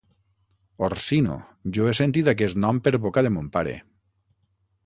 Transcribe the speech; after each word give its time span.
Orsino! 0.87 1.35
Jo 1.79 1.87
he 1.91 1.95
sentit 1.99 2.31
aquest 2.33 2.61
nom 2.65 2.83
per 2.89 2.97
boca 3.07 3.25
de 3.29 3.33
mon 3.37 3.55
pare. 3.59 3.77